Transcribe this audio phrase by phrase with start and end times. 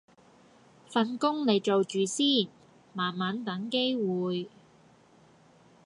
[0.89, 2.25] 份工你做住先，
[2.91, 4.49] 慢慢等機會